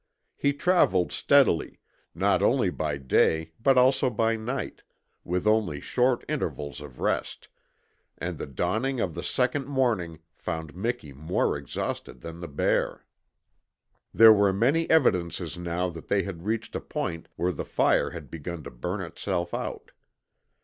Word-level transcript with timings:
He 0.35 0.51
travelled 0.51 1.11
steadily, 1.11 1.79
not 2.15 2.41
only 2.41 2.71
by 2.71 2.97
day 2.97 3.51
but 3.61 3.77
also 3.77 4.09
by 4.09 4.35
night, 4.35 4.81
with 5.23 5.45
only 5.45 5.79
short 5.79 6.25
intervals 6.27 6.81
of 6.81 6.99
rest, 6.99 7.49
and 8.17 8.39
the 8.39 8.47
dawning 8.47 8.99
of 8.99 9.13
the 9.13 9.21
second 9.21 9.67
morning 9.67 10.17
found 10.33 10.75
Miki 10.75 11.13
more 11.13 11.55
exhausted 11.55 12.21
than 12.21 12.39
the 12.39 12.47
bear. 12.47 13.05
There 14.11 14.33
were 14.33 14.51
many 14.51 14.89
evidences 14.89 15.55
now 15.55 15.87
that 15.89 16.07
they 16.07 16.23
had 16.23 16.47
reached 16.47 16.73
a 16.75 16.81
point 16.81 17.27
where 17.35 17.51
the 17.51 17.63
fire 17.63 18.09
had 18.09 18.31
begun 18.31 18.63
to 18.63 18.71
burn 18.71 19.01
itself 19.01 19.53
out. 19.53 19.91